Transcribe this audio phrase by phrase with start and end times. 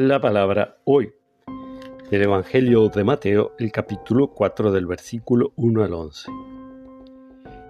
[0.00, 1.12] La palabra hoy.
[2.08, 6.30] Del Evangelio de Mateo, el capítulo 4 del versículo 1 al 11.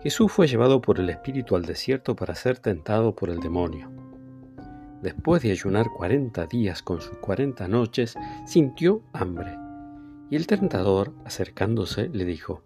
[0.02, 3.90] Jesús fue llevado por el Espíritu al desierto para ser tentado por el demonio.
[5.00, 8.14] Después de ayunar cuarenta días con sus cuarenta noches,
[8.46, 9.56] sintió hambre.
[10.28, 12.62] Y el tentador, acercándose, le dijo,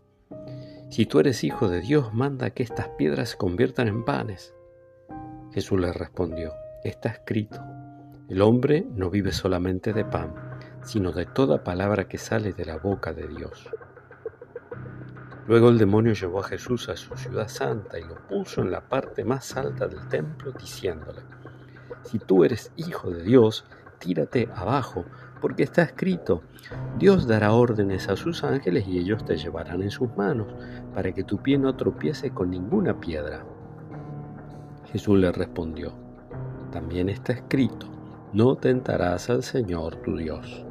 [0.90, 4.56] Si tú eres hijo de Dios, manda que estas piedras se conviertan en panes.
[5.52, 6.51] Jesús le respondió,
[6.82, 7.60] Está escrito
[8.32, 10.32] el hombre no vive solamente de pan,
[10.80, 13.68] sino de toda palabra que sale de la boca de Dios.
[15.46, 18.88] Luego el demonio llevó a Jesús a su ciudad santa y lo puso en la
[18.88, 21.20] parte más alta del templo, diciéndole,
[22.04, 23.66] Si tú eres hijo de Dios,
[23.98, 25.04] tírate abajo,
[25.42, 26.40] porque está escrito,
[26.98, 30.46] Dios dará órdenes a sus ángeles y ellos te llevarán en sus manos,
[30.95, 33.45] para que tu pie no tropiece con ninguna piedra.
[34.90, 35.92] Jesús le respondió,
[36.70, 37.92] También está escrito,
[38.33, 40.65] no tentarás al Señor tu Dios.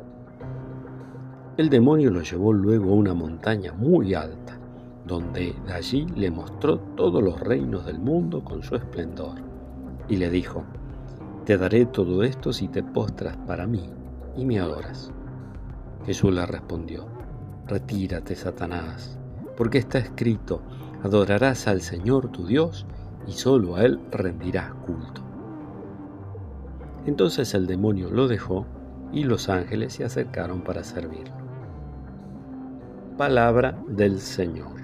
[1.58, 4.58] El demonio lo llevó luego a una montaña muy alta,
[5.06, 9.36] donde de allí le mostró todos los reinos del mundo con su esplendor,
[10.08, 10.64] y le dijo,
[11.46, 13.88] Te daré todo esto si te postras para mí
[14.36, 15.12] y me adoras.
[16.08, 17.06] Jesús le respondió,
[17.68, 19.20] Retírate, Satanás,
[19.56, 20.64] porque está escrito,
[21.04, 22.88] adorarás al Señor tu Dios
[23.28, 25.31] y solo a Él rendirás culto.
[27.06, 28.66] Entonces el demonio lo dejó
[29.12, 31.34] y los ángeles se acercaron para servirlo.
[33.18, 34.81] Palabra del Señor.